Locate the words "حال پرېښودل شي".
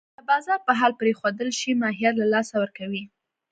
0.79-1.71